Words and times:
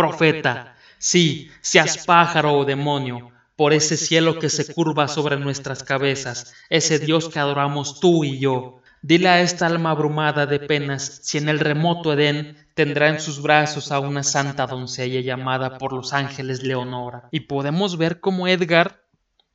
profeta, 0.00 0.76
sí, 0.98 1.50
seas 1.60 2.04
pájaro 2.06 2.54
o 2.54 2.64
demonio, 2.64 3.30
por 3.56 3.72
ese 3.72 3.96
cielo 3.96 4.38
que 4.38 4.48
se 4.48 4.72
curva 4.72 5.06
sobre 5.08 5.36
nuestras 5.36 5.82
cabezas, 5.82 6.54
ese 6.70 6.98
Dios 6.98 7.28
que 7.28 7.38
adoramos 7.38 8.00
tú 8.00 8.24
y 8.24 8.38
yo. 8.38 8.80
Dile 9.02 9.28
a 9.28 9.40
esta 9.40 9.66
alma 9.66 9.90
abrumada 9.90 10.46
de 10.46 10.60
penas 10.60 11.20
si 11.22 11.38
en 11.38 11.48
el 11.48 11.58
remoto 11.58 12.12
Edén 12.12 12.56
tendrá 12.74 13.08
en 13.08 13.20
sus 13.20 13.42
brazos 13.42 13.92
a 13.92 14.00
una 14.00 14.22
santa 14.22 14.66
doncella 14.66 15.20
llamada 15.20 15.78
por 15.78 15.92
los 15.92 16.12
ángeles 16.12 16.62
Leonora. 16.62 17.28
Y 17.30 17.40
podemos 17.40 17.98
ver 17.98 18.20
cómo 18.20 18.48
Edgar 18.48 19.04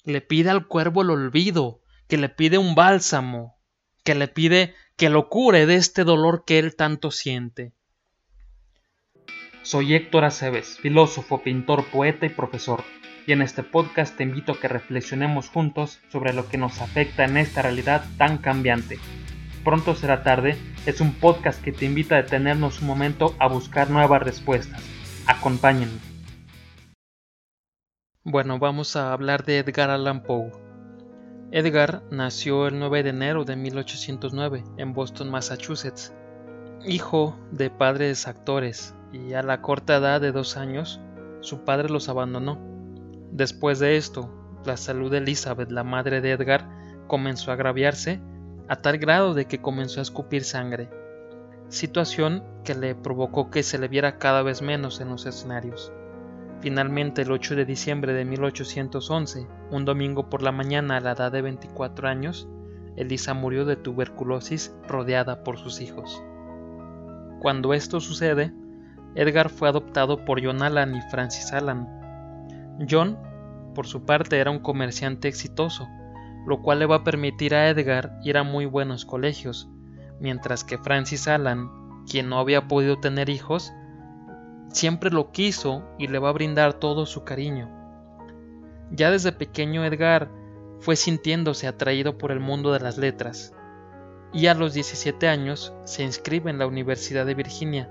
le 0.04 0.22
pide 0.22 0.50
al 0.52 0.68
cuervo 0.68 1.02
el 1.02 1.10
olvido, 1.10 1.82
que 2.08 2.18
le 2.18 2.30
pide 2.30 2.58
un 2.60 2.76
bálsamo, 2.76 3.58
que 4.04 4.14
le 4.14 4.28
pide 4.28 4.76
que 4.96 5.10
lo 5.10 5.30
cure 5.30 5.66
de 5.66 5.76
este 5.76 6.04
dolor 6.04 6.44
que 6.46 6.60
él 6.60 6.76
tanto 6.76 7.12
siente. 7.12 7.74
Soy 9.66 9.96
Héctor 9.96 10.26
Aceves, 10.26 10.78
filósofo, 10.78 11.42
pintor, 11.42 11.86
poeta 11.86 12.28
y 12.28 12.30
profesor, 12.30 12.84
y 13.26 13.32
en 13.32 13.42
este 13.42 13.64
podcast 13.64 14.16
te 14.16 14.22
invito 14.22 14.52
a 14.52 14.60
que 14.60 14.68
reflexionemos 14.68 15.50
juntos 15.50 16.00
sobre 16.12 16.34
lo 16.34 16.48
que 16.48 16.60
nos 16.60 16.84
afecta 16.84 17.26
en 17.26 17.36
esta 17.36 17.64
realidad 17.64 18.06
tan 18.20 18.38
cambiante. 18.38 19.00
Pronto 19.64 19.96
será 19.96 20.22
tarde 20.22 20.56
es 20.86 21.02
un 21.02 21.16
podcast 21.16 21.64
que 21.64 21.72
te 21.72 21.86
invita 21.86 22.14
a 22.14 22.22
detenernos 22.22 22.82
un 22.82 22.88
momento 22.90 23.36
a 23.40 23.48
buscar 23.48 23.90
nuevas 23.90 24.22
respuestas. 24.22 24.84
Acompáñenme. 25.26 25.98
Bueno, 28.24 28.60
vamos 28.60 28.96
a 28.96 29.14
hablar 29.14 29.46
de 29.46 29.58
Edgar 29.58 29.90
Allan 29.90 30.22
Poe. 30.22 30.52
Edgar 31.52 32.04
nació 32.12 32.68
el 32.68 32.78
9 32.78 33.02
de 33.02 33.10
enero 33.10 33.46
de 33.46 33.56
1809 33.56 34.64
en 34.78 34.94
Boston, 34.94 35.32
Massachusetts. 35.32 36.14
Hijo 36.86 37.36
de 37.50 37.72
padres 37.72 38.28
actores 38.28 38.94
y 39.16 39.34
a 39.34 39.42
la 39.44 39.62
corta 39.62 39.98
edad 39.98 40.20
de 40.20 40.32
dos 40.32 40.58
años, 40.58 41.00
su 41.40 41.64
padre 41.64 41.90
los 41.90 42.10
abandonó. 42.10 42.60
Después 43.32 43.80
de 43.80 43.98
esto, 43.98 44.30
la 44.66 44.78
salud 44.78 45.12
de 45.12 45.20
Elizabeth, 45.20 45.72
la 45.72 45.84
madre 45.84 46.22
de 46.22 46.32
Edgar, 46.32 46.68
comenzó 47.08 47.52
a 47.52 47.54
agraviarse 47.54 48.22
a 48.68 48.78
tal 48.78 48.98
grado 48.98 49.34
de 49.34 49.46
que 49.46 49.62
comenzó 49.62 50.00
a 50.00 50.04
escupir 50.04 50.44
sangre, 50.44 50.90
situación 51.70 52.44
que 52.64 52.76
le 52.76 52.96
provocó 52.96 53.52
que 53.52 53.64
se 53.64 53.78
le 53.78 53.88
viera 53.88 54.18
cada 54.18 54.42
vez 54.42 54.62
menos 54.62 55.00
en 55.02 55.10
los 55.10 55.26
escenarios. 55.26 55.92
Finalmente, 56.62 57.22
el 57.22 57.32
8 57.32 57.56
de 57.56 57.66
diciembre 57.66 58.14
de 58.14 58.26
1811, 58.26 59.48
un 59.72 59.86
domingo 59.86 60.30
por 60.30 60.42
la 60.42 60.52
mañana 60.52 60.98
a 60.98 61.00
la 61.00 61.12
edad 61.12 61.32
de 61.32 61.42
24 61.42 62.08
años, 62.08 62.48
Elisa 62.96 63.34
murió 63.34 63.66
de 63.66 63.76
tuberculosis 63.76 64.74
rodeada 64.88 65.44
por 65.44 65.58
sus 65.58 65.82
hijos. 65.82 66.24
Cuando 67.42 67.74
esto 67.74 68.00
sucede, 68.00 68.54
Edgar 69.16 69.50
fue 69.50 69.70
adoptado 69.70 70.26
por 70.26 70.44
John 70.44 70.62
Allan 70.62 70.96
y 70.96 71.02
Francis 71.10 71.54
Allan. 71.54 71.88
John, 72.90 73.18
por 73.74 73.88
su 73.88 74.06
parte, 74.06 74.38
era 74.38 74.52
un 74.52 74.60
comerciante 74.60 75.28
exitoso, 75.28 75.88
lo 76.46 76.62
cual 76.62 76.80
le 76.80 76.86
va 76.86 76.98
a 76.98 77.04
permitir 77.04 77.56
a 77.56 77.70
Edgar 77.70 78.20
ir 78.24 78.38
a 78.38 78.44
muy 78.44 78.66
buenos 78.66 79.06
colegios, 79.06 79.70
mientras 80.20 80.64
que 80.64 80.78
Francis 80.78 81.28
Allan, 81.28 81.70
quien 82.10 82.30
no 82.30 82.40
había 82.40 82.68
podido 82.68 83.00
tener 83.00 83.30
hijos, 83.30 83.74
siempre 84.70 85.10
lo 85.10 85.32
quiso 85.32 85.84
y 85.98 86.08
le 86.08 86.20
va 86.20 86.30
a 86.30 86.34
brindar 86.34 86.74
todo 86.74 87.06
su 87.06 87.24
cariño. 87.24 87.70
Ya 88.92 89.10
desde 89.10 89.32
pequeño 89.32 89.86
Edgar 89.86 90.30
fue 90.80 90.96
sintiéndose 90.96 91.68
atraído 91.68 92.18
por 92.18 92.32
el 92.32 92.40
mundo 92.40 92.72
de 92.74 92.82
las 92.82 92.98
letras, 92.98 93.54
y 94.34 94.48
a 94.48 94.54
los 94.54 94.74
17 94.74 95.30
años 95.30 95.74
se 95.86 96.04
inscribe 96.04 96.52
en 96.52 96.60
la 96.60 96.68
Universidad 96.68 97.26
de 97.26 97.36
Virginia. 97.36 97.90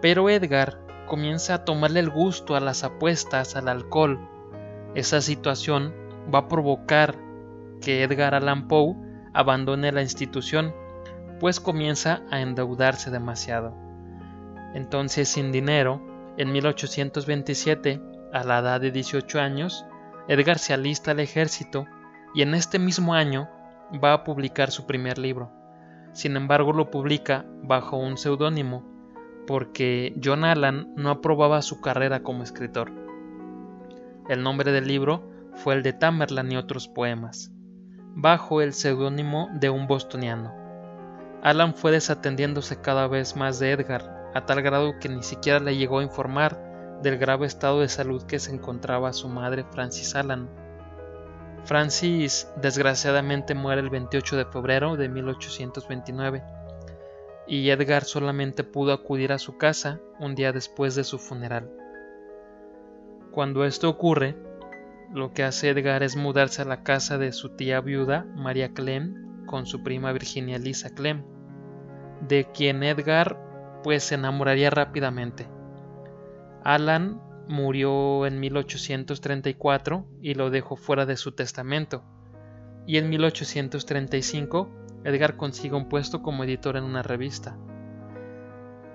Pero 0.00 0.30
Edgar 0.30 0.78
comienza 1.06 1.54
a 1.54 1.64
tomarle 1.64 2.00
el 2.00 2.10
gusto 2.10 2.54
a 2.54 2.60
las 2.60 2.84
apuestas, 2.84 3.56
al 3.56 3.68
alcohol. 3.68 4.18
Esa 4.94 5.20
situación 5.20 5.94
va 6.32 6.40
a 6.40 6.48
provocar 6.48 7.16
que 7.80 8.02
Edgar 8.02 8.34
Allan 8.34 8.68
Poe 8.68 8.96
abandone 9.32 9.92
la 9.92 10.02
institución, 10.02 10.74
pues 11.38 11.60
comienza 11.60 12.22
a 12.30 12.40
endeudarse 12.40 13.10
demasiado. 13.10 13.74
Entonces, 14.74 15.28
sin 15.28 15.52
dinero, 15.52 16.00
en 16.36 16.52
1827, 16.52 18.00
a 18.32 18.44
la 18.44 18.58
edad 18.58 18.80
de 18.80 18.90
18 18.90 19.40
años, 19.40 19.84
Edgar 20.28 20.58
se 20.58 20.74
alista 20.74 21.10
al 21.10 21.20
ejército 21.20 21.86
y 22.34 22.42
en 22.42 22.54
este 22.54 22.78
mismo 22.78 23.14
año 23.14 23.48
va 24.02 24.12
a 24.12 24.24
publicar 24.24 24.70
su 24.70 24.86
primer 24.86 25.18
libro. 25.18 25.50
Sin 26.12 26.36
embargo, 26.36 26.72
lo 26.72 26.90
publica 26.90 27.44
bajo 27.62 27.96
un 27.96 28.16
seudónimo, 28.16 28.84
porque 29.50 30.14
John 30.22 30.44
Allan 30.44 30.92
no 30.94 31.10
aprobaba 31.10 31.60
su 31.60 31.80
carrera 31.80 32.22
como 32.22 32.44
escritor. 32.44 32.92
El 34.28 34.44
nombre 34.44 34.70
del 34.70 34.86
libro 34.86 35.28
fue 35.56 35.74
el 35.74 35.82
de 35.82 35.92
Tamerlane 35.92 36.54
y 36.54 36.56
otros 36.56 36.86
poemas 36.86 37.50
bajo 38.14 38.60
el 38.60 38.74
seudónimo 38.74 39.48
de 39.54 39.68
un 39.68 39.88
bostoniano. 39.88 40.54
Alan 41.42 41.74
fue 41.74 41.90
desatendiéndose 41.90 42.80
cada 42.80 43.08
vez 43.08 43.34
más 43.34 43.58
de 43.58 43.72
Edgar, 43.72 44.30
a 44.34 44.46
tal 44.46 44.62
grado 44.62 45.00
que 45.00 45.08
ni 45.08 45.24
siquiera 45.24 45.58
le 45.58 45.76
llegó 45.76 45.98
a 45.98 46.04
informar 46.04 47.00
del 47.02 47.18
grave 47.18 47.46
estado 47.46 47.80
de 47.80 47.88
salud 47.88 48.22
que 48.22 48.38
se 48.38 48.54
encontraba 48.54 49.12
su 49.12 49.28
madre 49.28 49.64
Francis 49.72 50.14
Alan. 50.14 50.48
Francis 51.64 52.46
desgraciadamente 52.54 53.56
muere 53.56 53.80
el 53.80 53.90
28 53.90 54.36
de 54.36 54.44
febrero 54.44 54.96
de 54.96 55.08
1829 55.08 56.59
y 57.50 57.68
Edgar 57.70 58.04
solamente 58.04 58.62
pudo 58.62 58.92
acudir 58.92 59.32
a 59.32 59.38
su 59.38 59.58
casa 59.58 60.00
un 60.20 60.36
día 60.36 60.52
después 60.52 60.94
de 60.94 61.02
su 61.02 61.18
funeral. 61.18 61.68
Cuando 63.32 63.64
esto 63.64 63.90
ocurre, 63.90 64.36
lo 65.12 65.34
que 65.34 65.42
hace 65.42 65.70
Edgar 65.70 66.04
es 66.04 66.14
mudarse 66.14 66.62
a 66.62 66.64
la 66.64 66.84
casa 66.84 67.18
de 67.18 67.32
su 67.32 67.56
tía 67.56 67.80
viuda, 67.80 68.24
María 68.36 68.72
Clem, 68.72 69.46
con 69.46 69.66
su 69.66 69.82
prima 69.82 70.12
Virginia 70.12 70.58
Lisa 70.58 70.90
Clem, 70.90 71.24
de 72.28 72.46
quien 72.54 72.84
Edgar 72.84 73.80
pues 73.82 74.04
se 74.04 74.14
enamoraría 74.14 74.70
rápidamente. 74.70 75.48
Alan 76.62 77.20
murió 77.48 78.26
en 78.26 78.38
1834 78.38 80.06
y 80.22 80.34
lo 80.34 80.50
dejó 80.50 80.76
fuera 80.76 81.04
de 81.04 81.16
su 81.16 81.32
testamento, 81.32 82.04
y 82.86 82.98
en 82.98 83.08
1835 83.08 84.79
Edgar 85.04 85.36
consigue 85.36 85.76
un 85.76 85.88
puesto 85.88 86.22
como 86.22 86.44
editor 86.44 86.76
en 86.76 86.84
una 86.84 87.02
revista. 87.02 87.56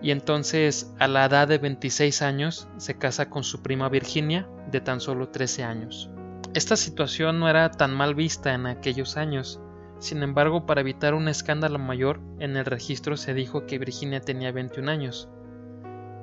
Y 0.01 0.11
entonces, 0.11 0.93
a 0.99 1.07
la 1.07 1.25
edad 1.25 1.47
de 1.47 1.57
26 1.57 2.21
años, 2.21 2.67
se 2.77 2.97
casa 2.97 3.29
con 3.29 3.43
su 3.43 3.61
prima 3.61 3.89
Virginia, 3.89 4.47
de 4.69 4.81
tan 4.81 4.99
solo 4.99 5.29
13 5.29 5.63
años. 5.63 6.09
Esta 6.53 6.75
situación 6.75 7.39
no 7.39 7.49
era 7.49 7.71
tan 7.71 7.93
mal 7.93 8.13
vista 8.15 8.53
en 8.53 8.65
aquellos 8.67 9.17
años, 9.17 9.59
sin 9.99 10.23
embargo, 10.23 10.65
para 10.65 10.81
evitar 10.81 11.13
un 11.13 11.27
escándalo 11.27 11.79
mayor, 11.79 12.19
en 12.39 12.57
el 12.57 12.65
registro 12.65 13.17
se 13.17 13.33
dijo 13.33 13.65
que 13.65 13.79
Virginia 13.79 14.19
tenía 14.21 14.51
21 14.51 14.91
años. 14.91 15.29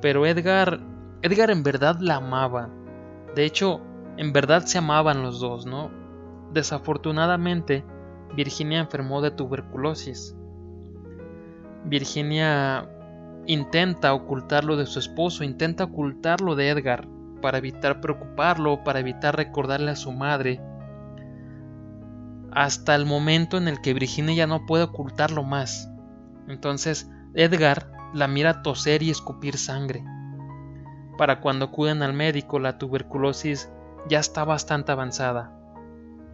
Pero 0.01 0.27
Edgar, 0.27 0.81
Edgar 1.23 1.51
en 1.51 1.63
verdad 1.63 1.97
la 2.01 2.17
amaba. 2.17 2.69
De 3.35 3.45
hecho, 3.45 3.81
en 4.19 4.33
verdad 4.33 4.65
se 4.67 4.79
amaban 4.79 5.23
los 5.23 5.41
dos, 5.41 5.65
¿no? 5.65 5.91
Desafortunadamente, 6.53 7.85
Virginia 8.35 8.81
enfermó 8.81 9.21
de 9.21 9.31
tuberculosis. 9.31 10.35
Virginia 11.85 12.89
intenta 13.47 14.15
ocultarlo 14.15 14.77
de 14.77 14.87
su 14.87 14.99
esposo, 14.99 15.45
intenta 15.45 15.85
ocultarlo 15.85 16.55
de 16.55 16.71
Edgar 16.71 17.07
para 17.41 17.59
evitar 17.59 18.01
preocuparlo, 18.01 18.85
para 18.85 19.01
evitar 19.01 19.37
recordarle 19.37 19.91
a 19.91 19.97
su 19.97 20.13
madre, 20.13 20.61
hasta 22.53 22.95
el 22.95 23.05
momento 23.05 23.57
en 23.57 23.67
el 23.69 23.81
que 23.81 23.95
Virginia 23.95 24.35
ya 24.35 24.47
no 24.47 24.65
puede 24.67 24.85
ocultarlo 24.85 25.43
más. 25.43 25.91
Entonces 26.49 27.11
Edgar 27.35 27.91
la 28.15 28.29
mira 28.29 28.63
toser 28.63 29.03
y 29.03 29.11
escupir 29.11 29.57
sangre. 29.59 30.05
Para 31.19 31.41
cuando 31.41 31.67
acuden 31.67 32.03
al 32.03 32.13
médico 32.13 32.59
la 32.59 32.79
tuberculosis 32.79 33.71
ya 34.09 34.21
está 34.21 34.45
bastante 34.45 34.93
avanzada 34.93 35.62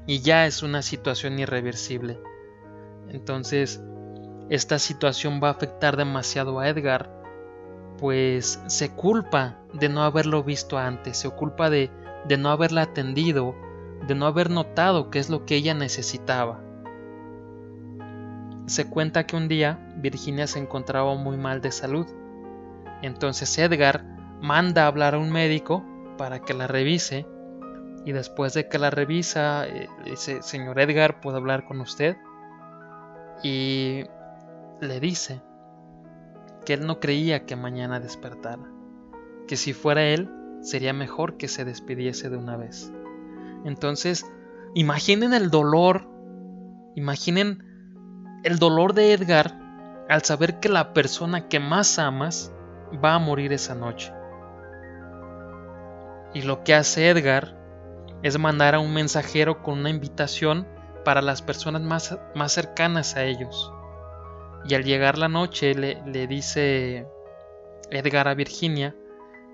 y 0.08 0.20
ya 0.20 0.46
es 0.46 0.62
una 0.62 0.80
situación 0.80 1.38
irreversible. 1.38 2.18
Entonces 3.10 3.80
esta 4.48 4.78
situación 4.78 5.38
va 5.42 5.48
a 5.48 5.52
afectar 5.52 5.98
demasiado 5.98 6.58
a 6.58 6.68
Edgar, 6.68 7.12
pues 7.98 8.58
se 8.68 8.90
culpa 8.90 9.58
de 9.74 9.90
no 9.90 10.02
haberlo 10.02 10.42
visto 10.42 10.78
antes, 10.78 11.18
se 11.18 11.28
culpa 11.28 11.68
de, 11.68 11.90
de 12.26 12.38
no 12.38 12.48
haberla 12.48 12.82
atendido, 12.82 13.54
de 14.06 14.14
no 14.14 14.26
haber 14.26 14.48
notado 14.48 15.10
qué 15.10 15.18
es 15.18 15.28
lo 15.28 15.44
que 15.44 15.56
ella 15.56 15.74
necesitaba. 15.74 16.62
Se 18.64 18.88
cuenta 18.88 19.26
que 19.26 19.36
un 19.36 19.46
día 19.46 19.92
Virginia 19.96 20.46
se 20.46 20.58
encontraba 20.58 21.14
muy 21.16 21.36
mal 21.36 21.60
de 21.60 21.70
salud. 21.70 22.06
Entonces 23.02 23.58
Edgar 23.58 24.04
manda 24.40 24.84
a 24.84 24.86
hablar 24.86 25.14
a 25.14 25.18
un 25.18 25.30
médico 25.30 25.84
para 26.16 26.40
que 26.40 26.54
la 26.54 26.66
revise 26.66 27.26
y 28.08 28.12
después 28.12 28.54
de 28.54 28.68
que 28.68 28.78
la 28.78 28.88
revisa 28.88 29.68
eh, 29.68 29.86
dice, 30.06 30.40
señor 30.40 30.80
Edgar, 30.80 31.20
¿puedo 31.20 31.36
hablar 31.36 31.66
con 31.66 31.78
usted? 31.82 32.16
Y 33.42 34.04
le 34.80 34.98
dice 34.98 35.42
que 36.64 36.72
él 36.72 36.86
no 36.86 37.00
creía 37.00 37.44
que 37.44 37.54
mañana 37.54 38.00
despertara, 38.00 38.62
que 39.46 39.58
si 39.58 39.74
fuera 39.74 40.04
él, 40.04 40.30
sería 40.62 40.94
mejor 40.94 41.36
que 41.36 41.48
se 41.48 41.66
despidiese 41.66 42.30
de 42.30 42.38
una 42.38 42.56
vez. 42.56 42.90
Entonces, 43.66 44.24
imaginen 44.74 45.34
el 45.34 45.50
dolor, 45.50 46.08
imaginen 46.94 47.62
el 48.42 48.58
dolor 48.58 48.94
de 48.94 49.12
Edgar 49.12 49.60
al 50.08 50.22
saber 50.22 50.60
que 50.60 50.70
la 50.70 50.94
persona 50.94 51.46
que 51.48 51.60
más 51.60 51.98
amas 51.98 52.54
va 53.04 53.16
a 53.16 53.18
morir 53.18 53.52
esa 53.52 53.74
noche. 53.74 54.14
Y 56.32 56.40
lo 56.40 56.64
que 56.64 56.72
hace 56.72 57.10
Edgar 57.10 57.57
es 58.22 58.38
mandar 58.38 58.74
a 58.74 58.80
un 58.80 58.92
mensajero 58.92 59.62
con 59.62 59.78
una 59.78 59.90
invitación 59.90 60.66
para 61.04 61.22
las 61.22 61.42
personas 61.42 61.82
más, 61.82 62.18
más 62.34 62.52
cercanas 62.52 63.16
a 63.16 63.24
ellos. 63.24 63.72
Y 64.68 64.74
al 64.74 64.84
llegar 64.84 65.18
la 65.18 65.28
noche 65.28 65.74
le, 65.74 66.02
le 66.06 66.26
dice 66.26 67.06
Edgar 67.90 68.28
a 68.28 68.34
Virginia 68.34 68.94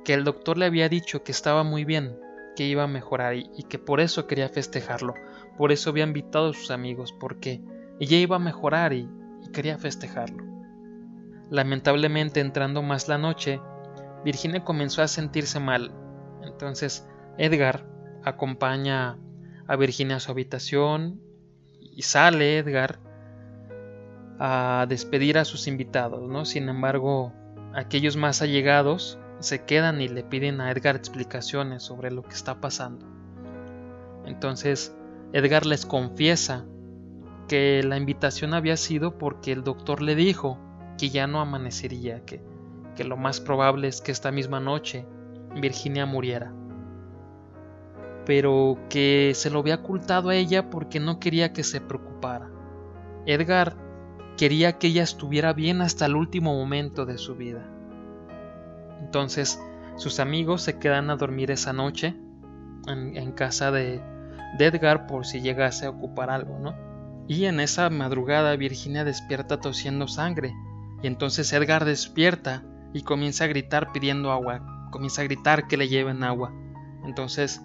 que 0.04 0.14
el 0.14 0.24
doctor 0.24 0.58
le 0.58 0.66
había 0.66 0.88
dicho 0.88 1.22
que 1.22 1.32
estaba 1.32 1.62
muy 1.62 1.84
bien, 1.84 2.18
que 2.56 2.64
iba 2.64 2.84
a 2.84 2.88
mejorar 2.88 3.34
y, 3.34 3.64
que 3.64 3.78
por 3.78 4.00
eso 4.00 4.26
quería 4.26 4.48
festejarlo, 4.48 5.14
por 5.56 5.72
eso 5.72 5.90
había 5.90 6.04
invitado 6.04 6.50
a 6.50 6.52
sus 6.52 6.70
amigos, 6.70 7.12
porque 7.18 7.62
ella 8.00 8.16
iba 8.18 8.36
a 8.36 8.40
mejorar 8.40 8.92
y, 8.92 9.08
y 9.42 9.50
quería 9.50 9.78
festejarlo. 9.78 10.44
Lamentablemente 11.50 12.40
entrando 12.40 12.82
más 12.82 13.08
la 13.08 13.18
noche, 13.18 13.60
Virginia 14.24 14.64
comenzó 14.64 15.02
a 15.02 15.08
sentirse 15.08 15.58
mal, 15.58 15.92
entonces 16.42 17.08
Edgar 17.38 17.93
acompaña 18.24 19.18
a 19.66 19.76
Virginia 19.76 20.16
a 20.16 20.20
su 20.20 20.30
habitación 20.30 21.20
y 21.80 22.02
sale 22.02 22.58
Edgar 22.58 22.98
a 24.38 24.86
despedir 24.88 25.38
a 25.38 25.44
sus 25.44 25.68
invitados, 25.68 26.28
¿no? 26.28 26.44
Sin 26.44 26.68
embargo, 26.68 27.32
aquellos 27.74 28.16
más 28.16 28.42
allegados 28.42 29.18
se 29.38 29.64
quedan 29.64 30.00
y 30.00 30.08
le 30.08 30.24
piden 30.24 30.60
a 30.60 30.70
Edgar 30.70 30.96
explicaciones 30.96 31.82
sobre 31.82 32.10
lo 32.10 32.22
que 32.22 32.34
está 32.34 32.60
pasando. 32.60 33.06
Entonces, 34.24 34.96
Edgar 35.32 35.66
les 35.66 35.86
confiesa 35.86 36.64
que 37.48 37.82
la 37.82 37.96
invitación 37.96 38.54
había 38.54 38.76
sido 38.76 39.18
porque 39.18 39.52
el 39.52 39.62
doctor 39.62 40.00
le 40.00 40.14
dijo 40.14 40.58
que 40.98 41.10
ya 41.10 41.26
no 41.26 41.40
amanecería, 41.40 42.24
que, 42.24 42.42
que 42.96 43.04
lo 43.04 43.16
más 43.16 43.40
probable 43.40 43.88
es 43.88 44.00
que 44.00 44.12
esta 44.12 44.32
misma 44.32 44.60
noche 44.60 45.06
Virginia 45.54 46.06
muriera. 46.06 46.52
Pero 48.26 48.78
que 48.88 49.32
se 49.34 49.50
lo 49.50 49.60
había 49.60 49.76
ocultado 49.76 50.30
a 50.30 50.34
ella 50.34 50.70
porque 50.70 51.00
no 51.00 51.20
quería 51.20 51.52
que 51.52 51.62
se 51.62 51.80
preocupara. 51.80 52.50
Edgar 53.26 53.76
quería 54.36 54.78
que 54.78 54.88
ella 54.88 55.02
estuviera 55.02 55.52
bien 55.52 55.80
hasta 55.80 56.06
el 56.06 56.16
último 56.16 56.54
momento 56.54 57.06
de 57.06 57.18
su 57.18 57.36
vida. 57.36 57.66
Entonces 59.00 59.60
sus 59.96 60.20
amigos 60.20 60.62
se 60.62 60.78
quedan 60.78 61.10
a 61.10 61.16
dormir 61.16 61.50
esa 61.50 61.72
noche 61.72 62.16
en, 62.86 63.32
casa 63.32 63.70
de, 63.70 64.02
de, 64.58 64.66
Edgar 64.66 65.06
por 65.06 65.24
si 65.24 65.40
llegase 65.40 65.86
a 65.86 65.90
ocupar 65.90 66.30
algo, 66.30 66.58
¿no? 66.58 66.74
Y 67.28 67.44
en 67.44 67.60
esa 67.60 67.88
madrugada 67.90 68.56
Virginia 68.56 69.04
despierta 69.04 69.60
tosiendo 69.60 70.08
sangre 70.08 70.52
y 71.02 71.06
entonces 71.06 71.52
Edgar 71.52 71.84
despierta 71.84 72.64
y 72.92 73.02
comienza 73.02 73.44
a 73.44 73.48
gritar 73.48 73.92
pidiendo 73.92 74.32
agua, 74.32 74.88
comienza 74.90 75.22
a 75.22 75.24
gritar 75.24 75.66
que 75.66 75.76
le 75.76 75.88
lleven 75.88 76.22
agua. 76.22 76.52
Entonces, 77.04 77.60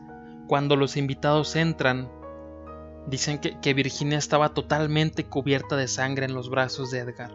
cuando 0.50 0.76
los 0.76 0.98
invitados 0.98 1.56
entran, 1.56 2.10
dicen 3.06 3.38
que, 3.38 3.74
Virginia 3.76 4.18
estaba 4.18 4.56
totalmente 4.56 5.24
cubierta 5.24 5.76
de 5.76 5.88
sangre 5.88 6.26
en 6.26 6.34
los 6.34 6.50
brazos 6.50 6.90
de 6.90 7.02
Edgar. 7.02 7.32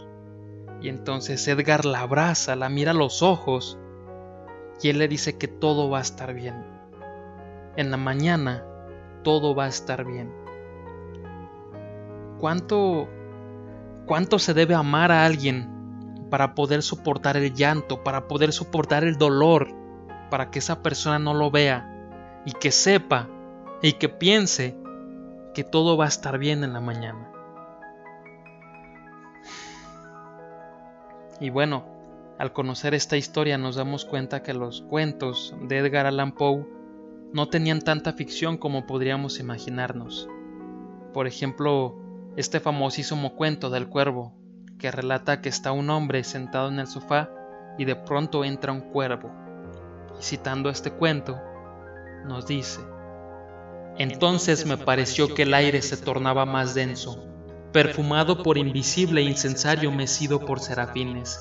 Y 0.82 0.88
entonces 0.88 1.46
Edgar 1.46 1.84
la 1.84 2.00
abraza, 2.00 2.56
la 2.56 2.68
mira 2.68 2.90
a 2.90 2.94
los 2.94 3.22
ojos 3.22 3.78
y 4.82 4.88
él 4.88 4.98
le 4.98 5.06
dice 5.06 5.38
que 5.38 5.46
todo 5.46 5.88
va 5.88 5.98
a 5.98 6.02
estar 6.02 6.34
bien. 6.34 6.66
En 7.76 7.92
la 7.92 7.96
mañana 7.96 8.64
todo 9.22 9.54
va 9.54 9.66
a 9.66 9.68
estar 9.68 10.04
bien. 10.04 10.34
¿Cuánto 12.40 13.08
cuánto 14.06 14.40
se 14.40 14.54
debe 14.54 14.74
amar 14.74 15.12
a 15.12 15.24
alguien 15.24 16.26
para 16.30 16.56
poder 16.56 16.82
soportar 16.82 17.36
el 17.36 17.54
llanto, 17.54 18.02
para 18.02 18.26
poder 18.26 18.52
soportar 18.52 19.04
el 19.04 19.18
dolor, 19.18 19.68
para 20.30 20.50
que 20.50 20.58
esa 20.58 20.82
persona 20.82 21.20
no 21.20 21.32
lo 21.32 21.52
vea 21.52 21.93
y 22.44 22.52
que 22.52 22.70
sepa 22.70 23.28
y 23.82 23.94
que 23.94 24.08
piense 24.08 24.76
que 25.54 25.64
todo 25.64 25.96
va 25.96 26.06
a 26.06 26.08
estar 26.08 26.38
bien 26.38 26.64
en 26.64 26.72
la 26.72 26.80
mañana. 26.80 27.30
Y 31.40 31.50
bueno, 31.50 31.84
al 32.38 32.52
conocer 32.52 32.94
esta 32.94 33.16
historia 33.16 33.58
nos 33.58 33.76
damos 33.76 34.04
cuenta 34.04 34.42
que 34.42 34.54
los 34.54 34.82
cuentos 34.82 35.54
de 35.62 35.78
Edgar 35.78 36.06
Allan 36.06 36.32
Poe 36.32 36.66
no 37.32 37.48
tenían 37.48 37.80
tanta 37.80 38.12
ficción 38.12 38.56
como 38.56 38.86
podríamos 38.86 39.40
imaginarnos. 39.40 40.28
Por 41.12 41.26
ejemplo, 41.26 41.96
este 42.36 42.60
famosísimo 42.60 43.34
cuento 43.34 43.70
del 43.70 43.88
cuervo, 43.88 44.32
que 44.78 44.90
relata 44.90 45.40
que 45.40 45.48
está 45.48 45.72
un 45.72 45.90
hombre 45.90 46.24
sentado 46.24 46.68
en 46.68 46.78
el 46.78 46.86
sofá 46.86 47.30
y 47.78 47.84
de 47.84 47.96
pronto 47.96 48.44
entra 48.44 48.72
un 48.72 48.80
cuervo. 48.80 49.30
Y 50.18 50.22
citando 50.22 50.70
este 50.70 50.90
cuento, 50.90 51.40
nos 52.24 52.46
dice, 52.46 52.80
Entonces 53.98 54.66
me 54.66 54.76
pareció 54.76 55.34
que 55.34 55.42
el 55.42 55.54
aire 55.54 55.82
se 55.82 55.96
tornaba 55.96 56.46
más 56.46 56.74
denso, 56.74 57.24
perfumado 57.72 58.42
por 58.42 58.58
invisible 58.58 59.22
incensario 59.22 59.90
mecido 59.92 60.40
por 60.40 60.60
serafines 60.60 61.38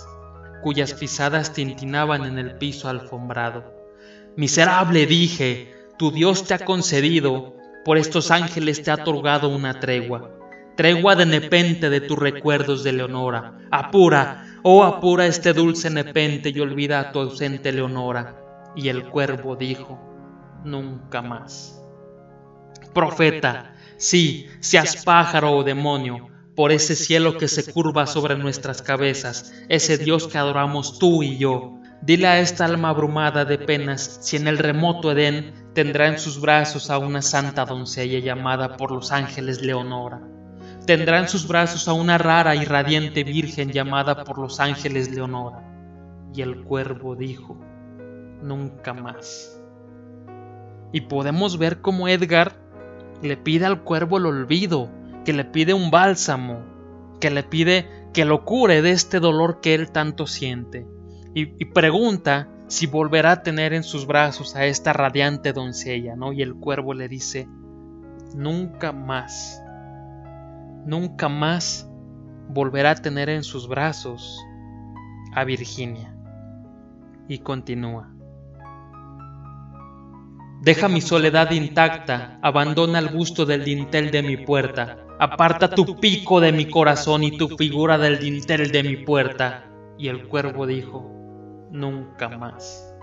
cuyas 0.63 0.93
pisadas 0.93 1.53
tintinaban 1.53 2.25
en 2.25 2.39
el 2.39 2.55
piso 2.55 2.89
alfombrado. 2.89 3.65
Miserable, 4.35 5.05
dije, 5.05 5.75
tu 5.99 6.09
Dios 6.11 6.45
te 6.45 6.55
ha 6.55 6.65
concedido, 6.65 7.53
por 7.85 7.97
estos 7.97 8.31
ángeles 8.31 8.81
te 8.81 8.89
ha 8.89 8.95
otorgado 8.95 9.49
una 9.49 9.79
tregua, 9.79 10.31
tregua 10.75 11.15
de 11.15 11.25
nepente 11.25 11.89
de 11.89 12.01
tus 12.01 12.17
recuerdos 12.17 12.83
de 12.83 12.93
Leonora. 12.93 13.59
Apura, 13.69 14.45
oh 14.63 14.83
apura 14.83 15.27
este 15.27 15.53
dulce 15.53 15.89
nepente 15.89 16.49
y 16.49 16.59
olvida 16.61 17.01
a 17.01 17.11
tu 17.11 17.19
ausente 17.19 17.73
Leonora. 17.73 18.39
Y 18.75 18.87
el 18.87 19.09
cuervo 19.09 19.55
dijo, 19.55 20.12
nunca 20.63 21.21
más. 21.21 21.81
Profeta, 22.93 23.75
sí, 23.97 24.47
seas 24.59 25.03
pájaro 25.03 25.51
o 25.57 25.63
demonio, 25.63 26.29
por 26.55 26.71
ese 26.71 26.95
cielo 26.95 27.37
que 27.37 27.47
se 27.47 27.71
curva 27.71 28.05
sobre 28.05 28.37
nuestras 28.37 28.81
cabezas, 28.81 29.53
ese 29.69 29.97
Dios 29.97 30.27
que 30.27 30.37
adoramos 30.37 30.99
tú 30.99 31.23
y 31.23 31.37
yo. 31.37 31.79
Dile 32.01 32.27
a 32.27 32.39
esta 32.39 32.65
alma 32.65 32.89
abrumada 32.89 33.45
de 33.45 33.57
penas 33.57 34.19
si 34.21 34.35
en 34.35 34.47
el 34.47 34.57
remoto 34.57 35.11
Edén 35.11 35.53
tendrá 35.73 36.07
en 36.07 36.19
sus 36.19 36.39
brazos 36.39 36.89
a 36.89 36.97
una 36.97 37.21
santa 37.21 37.65
doncella 37.65 38.19
llamada 38.19 38.75
por 38.75 38.91
los 38.91 39.11
ángeles 39.11 39.61
Leonora. 39.61 40.21
Tendrá 40.85 41.19
en 41.19 41.29
sus 41.29 41.47
brazos 41.47 41.87
a 41.87 41.93
una 41.93 42.17
rara 42.17 42.55
y 42.55 42.65
radiante 42.65 43.23
virgen 43.23 43.71
llamada 43.71 44.25
por 44.25 44.37
los 44.37 44.59
ángeles 44.59 45.09
Leonora. 45.11 45.63
Y 46.35 46.41
el 46.41 46.63
cuervo 46.63 47.15
dijo, 47.15 47.57
nunca 48.41 48.93
más. 48.93 49.62
Y 50.93 51.01
podemos 51.01 51.57
ver 51.57 51.81
cómo 51.81 52.07
Edgar 52.07 52.55
le 53.21 53.35
pide 53.35 53.65
al 53.65 53.83
cuervo 53.83 54.17
el 54.17 54.27
olvido, 54.27 54.89
que 55.25 55.33
le 55.33 55.43
pide 55.43 55.73
un 55.73 55.91
bálsamo, 55.91 56.61
que 57.19 57.29
le 57.29 57.43
pide 57.43 57.87
que 58.13 58.23
lo 58.25 58.45
cure 58.45 58.81
de 58.81 58.91
este 58.91 59.19
dolor 59.19 59.59
que 59.59 59.73
él 59.73 59.91
tanto 59.91 60.27
siente, 60.27 60.87
y, 61.33 61.65
pregunta 61.65 62.47
si 62.67 62.85
volverá 62.85 63.31
a 63.31 63.43
tener 63.43 63.73
en 63.73 63.83
sus 63.83 64.05
brazos 64.05 64.55
a 64.55 64.65
esta 64.65 64.93
radiante 64.93 65.51
doncella, 65.51 66.15
¿no? 66.15 66.31
Y 66.31 66.43
el 66.43 66.53
cuervo 66.53 66.93
le 66.93 67.07
dice, 67.07 67.47
nunca 68.35 68.91
más, 68.91 69.59
nunca 70.85 71.27
más 71.27 71.89
volverá 72.49 72.91
a 72.91 72.95
tener 72.95 73.29
en 73.29 73.43
sus 73.43 73.67
brazos 73.67 74.39
a 75.33 75.43
Virginia. 75.43 76.15
Y 77.27 77.39
continúa. 77.39 78.12
Deja 80.63 80.87
mi 80.87 81.01
soledad 81.01 81.51
intacta, 81.51 82.39
abandona 82.41 82.99
el 82.99 83.09
gusto 83.09 83.45
del 83.45 83.65
dintel 83.65 84.11
de 84.11 84.23
mi 84.23 84.37
puerta, 84.37 85.03
Aparta 85.19 85.69
tu 85.69 85.99
pico 85.99 86.39
de 86.39 86.53
mi 86.53 86.69
corazón 86.69 87.23
y 87.23 87.37
tu 87.37 87.49
figura 87.57 87.97
del 87.97 88.17
dintel 88.17 88.71
de 88.71 88.81
mi 88.81 88.95
puerta. 88.95 89.65
Y 89.97 90.07
el 90.07 90.27
cuervo 90.27 90.65
dijo, 90.65 91.11
nunca 91.69 92.29
más. 92.29 92.95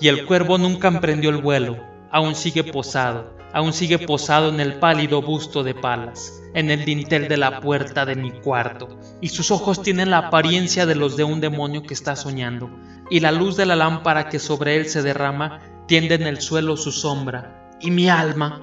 Y 0.00 0.08
el 0.08 0.24
cuervo 0.24 0.56
nunca 0.56 0.88
emprendió 0.88 1.28
el 1.28 1.42
vuelo, 1.42 1.76
aún 2.10 2.34
sigue 2.34 2.64
posado, 2.64 3.35
aún 3.56 3.72
sigue 3.72 3.98
posado 3.98 4.50
en 4.50 4.60
el 4.60 4.78
pálido 4.78 5.22
busto 5.22 5.62
de 5.62 5.74
palas, 5.74 6.42
en 6.52 6.70
el 6.70 6.84
dintel 6.84 7.26
de 7.26 7.38
la 7.38 7.62
puerta 7.62 8.04
de 8.04 8.14
mi 8.14 8.30
cuarto, 8.30 8.98
y 9.22 9.30
sus 9.30 9.50
ojos 9.50 9.80
tienen 9.80 10.10
la 10.10 10.18
apariencia 10.18 10.84
de 10.84 10.94
los 10.94 11.16
de 11.16 11.24
un 11.24 11.40
demonio 11.40 11.82
que 11.82 11.94
está 11.94 12.16
soñando, 12.16 12.68
y 13.08 13.20
la 13.20 13.32
luz 13.32 13.56
de 13.56 13.64
la 13.64 13.74
lámpara 13.74 14.28
que 14.28 14.40
sobre 14.40 14.76
él 14.76 14.84
se 14.84 15.02
derrama 15.02 15.62
tiende 15.86 16.16
en 16.16 16.24
el 16.24 16.42
suelo 16.42 16.76
su 16.76 16.92
sombra, 16.92 17.70
y 17.80 17.90
mi 17.90 18.10
alma, 18.10 18.60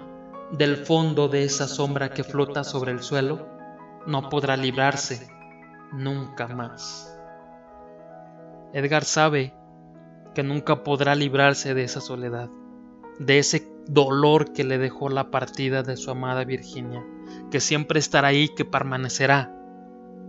del 0.52 0.78
fondo 0.78 1.28
de 1.28 1.44
esa 1.44 1.68
sombra 1.68 2.12
que 2.12 2.24
flota 2.24 2.64
sobre 2.64 2.92
el 2.92 3.02
suelo, 3.02 3.48
no 4.06 4.30
podrá 4.30 4.56
librarse 4.56 5.28
nunca 5.92 6.48
más. 6.48 7.18
Edgar 8.74 9.06
sabe 9.06 9.56
que 10.36 10.44
nunca 10.44 10.84
podrá 10.84 11.16
librarse 11.16 11.74
de 11.74 11.84
esa 11.84 12.00
soledad, 12.00 12.52
de 13.18 13.40
ese 13.40 13.73
dolor 13.88 14.54
que 14.54 14.64
le 14.64 14.78
dejó 14.78 15.10
la 15.10 15.32
partida 15.32 15.84
de 15.84 15.98
su 15.98 16.12
amada 16.12 16.44
Virginia, 16.44 17.06
que 17.52 17.60
siempre 17.60 18.00
estará 18.00 18.30
ahí, 18.30 18.50
que 18.50 18.66
permanecerá, 18.66 19.56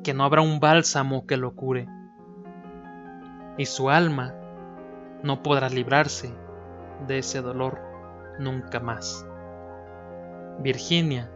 que 0.02 0.14
no 0.14 0.24
habrá 0.24 0.42
un 0.42 0.60
bálsamo 0.60 1.26
que 1.26 1.36
lo 1.36 1.54
cure. 1.54 1.88
Y 3.56 3.66
su 3.66 3.90
alma 3.90 4.34
no 5.22 5.42
podrá 5.42 5.68
librarse 5.68 6.34
de 7.06 7.18
ese 7.18 7.40
dolor 7.40 7.80
nunca 8.38 8.80
más. 8.80 9.26
Virginia, 10.60 11.30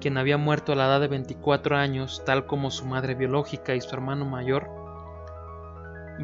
quien 0.00 0.18
había 0.18 0.36
muerto 0.36 0.72
a 0.72 0.76
la 0.76 0.86
edad 0.86 1.00
de 1.00 1.08
24 1.08 1.76
años, 1.76 2.22
tal 2.24 2.46
como 2.46 2.70
su 2.70 2.86
madre 2.86 3.14
biológica 3.14 3.74
y 3.74 3.80
su 3.80 3.94
hermano 3.94 4.24
mayor, 4.24 4.68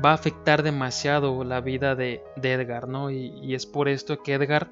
va 0.04 0.10
a 0.10 0.14
afectar 0.14 0.62
demasiado 0.62 1.44
la 1.44 1.60
vida 1.60 1.94
de, 1.94 2.22
Edgar, 2.42 2.88
¿no? 2.88 3.10
Y, 3.10 3.54
es 3.54 3.66
por 3.66 3.88
esto 3.88 4.22
que 4.22 4.34
Edgar 4.34 4.70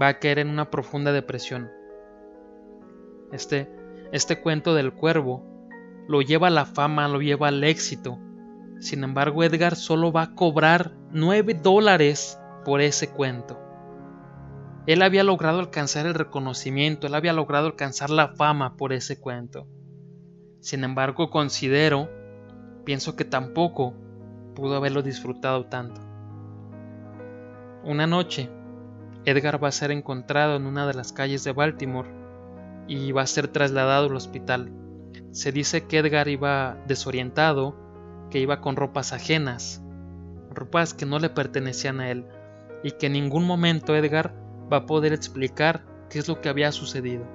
va 0.00 0.08
a 0.08 0.18
caer 0.18 0.38
en 0.38 0.48
una 0.48 0.70
profunda 0.70 1.12
depresión. 1.12 1.70
Este, 3.32 3.70
este 4.12 4.40
cuento 4.40 4.74
del 4.74 4.92
cuervo 4.92 5.44
lo 6.08 6.22
lleva 6.22 6.48
a 6.48 6.50
la 6.50 6.66
fama, 6.66 7.08
lo 7.08 7.20
lleva 7.20 7.48
al 7.48 7.64
éxito. 7.64 8.18
Sin 8.78 9.02
embargo, 9.04 9.42
Edgar 9.42 9.76
solo 9.76 10.12
va 10.12 10.22
a 10.22 10.34
cobrar 10.34 10.92
9 11.10 11.54
dólares 11.54 12.38
por 12.64 12.80
ese 12.80 13.10
cuento. 13.10 13.58
Él 14.86 15.02
había 15.02 15.24
logrado 15.24 15.58
alcanzar 15.58 16.06
el 16.06 16.14
reconocimiento, 16.14 17.06
él 17.06 17.14
había 17.14 17.32
logrado 17.32 17.66
alcanzar 17.66 18.10
la 18.10 18.28
fama 18.28 18.76
por 18.76 18.92
ese 18.92 19.18
cuento. 19.18 19.66
Sin 20.60 20.84
embargo, 20.84 21.30
considero, 21.30 22.08
pienso 22.84 23.16
que 23.16 23.24
tampoco 23.24 23.94
pudo 24.54 24.76
haberlo 24.76 25.02
disfrutado 25.02 25.66
tanto. 25.66 26.00
Una 27.84 28.06
noche, 28.06 28.48
Edgar 29.26 29.62
va 29.62 29.68
a 29.68 29.72
ser 29.72 29.90
encontrado 29.90 30.54
en 30.54 30.66
una 30.66 30.86
de 30.86 30.94
las 30.94 31.12
calles 31.12 31.42
de 31.42 31.52
Baltimore 31.52 32.08
y 32.86 33.10
va 33.10 33.22
a 33.22 33.26
ser 33.26 33.48
trasladado 33.48 34.06
al 34.06 34.14
hospital. 34.14 34.70
Se 35.32 35.50
dice 35.50 35.84
que 35.86 35.98
Edgar 35.98 36.28
iba 36.28 36.78
desorientado, 36.86 37.76
que 38.30 38.38
iba 38.38 38.60
con 38.60 38.76
ropas 38.76 39.12
ajenas, 39.12 39.82
ropas 40.50 40.94
que 40.94 41.06
no 41.06 41.18
le 41.18 41.28
pertenecían 41.28 41.98
a 41.98 42.10
él, 42.10 42.24
y 42.84 42.92
que 42.92 43.06
en 43.06 43.14
ningún 43.14 43.44
momento 43.44 43.96
Edgar 43.96 44.32
va 44.72 44.78
a 44.78 44.86
poder 44.86 45.12
explicar 45.12 45.84
qué 46.08 46.20
es 46.20 46.28
lo 46.28 46.40
que 46.40 46.48
había 46.48 46.70
sucedido, 46.70 47.26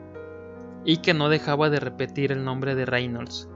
y 0.86 0.98
que 0.98 1.14
no 1.14 1.28
dejaba 1.28 1.70
de 1.70 1.82
repetir 1.82 2.32
el 2.32 2.46
nombre 2.46 2.74
de 2.74 2.86
Reynolds, 2.86 3.50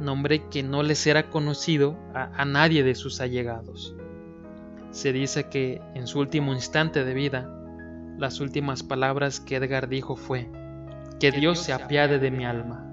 nombre 0.00 0.48
que 0.48 0.62
no 0.62 0.82
les 0.82 1.06
era 1.06 1.28
conocido 1.28 1.98
a, 2.14 2.44
nadie 2.46 2.82
de 2.82 2.94
sus 2.94 3.20
allegados. 3.20 3.94
Se 4.90 5.12
dice 5.12 5.50
que 5.50 5.82
en 5.94 6.06
su 6.06 6.20
último 6.20 6.54
instante 6.54 7.04
de 7.04 7.14
vida, 7.14 7.63
las 8.18 8.40
últimas 8.40 8.82
palabras 8.82 9.40
que 9.40 9.56
Edgar 9.56 9.88
dijo 9.88 10.16
fue, 10.16 10.50
que 11.20 11.30
Dios 11.30 11.58
se 11.60 11.72
apiade 11.72 12.18
de 12.18 12.30
mi 12.30 12.44
alma. 12.44 12.90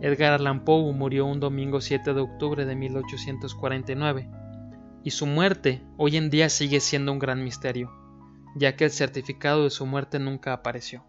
Edgar 0.00 0.32
Allan 0.32 0.64
Poe 0.64 0.92
murió 0.92 1.26
un 1.26 1.40
domingo 1.40 1.80
7 1.80 2.14
de 2.14 2.20
octubre 2.20 2.64
de 2.64 2.76
1849, 2.76 4.28
y 5.04 5.10
su 5.10 5.26
muerte 5.26 5.82
hoy 5.96 6.16
en 6.16 6.30
día 6.30 6.48
sigue 6.48 6.80
siendo 6.80 7.12
un 7.12 7.18
gran 7.18 7.42
misterio 7.42 7.90
ya 8.58 8.76
que 8.76 8.84
el 8.84 8.90
certificado 8.90 9.64
de 9.64 9.70
su 9.70 9.86
muerte 9.86 10.18
nunca 10.18 10.52
apareció. 10.52 11.04